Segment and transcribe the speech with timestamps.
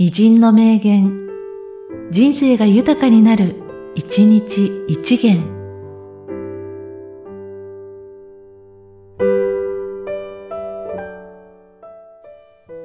[0.00, 1.26] 偉人の名言、
[2.12, 3.56] 人生が豊かになる、
[3.96, 5.42] 一日一元。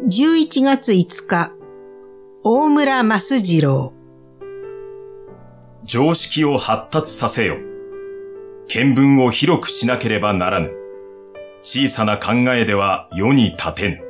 [0.07, 1.52] 11月5日、
[2.44, 3.93] 大村益次郎。
[5.84, 7.57] 常識を発達させよ。
[8.68, 10.71] 見聞を広くしなければならぬ。
[11.61, 14.03] 小さな考えでは世に立てぬ。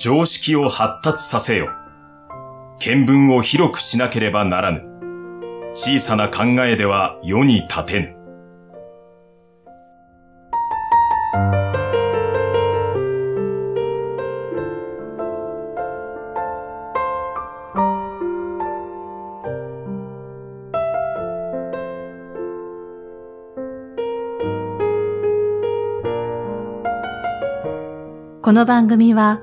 [0.00, 1.68] 常識を発達させよ。
[2.78, 4.80] 見聞を広くしなければならぬ。
[5.74, 8.16] 小さな考えでは世に立てぬ。
[28.40, 29.42] この番組は、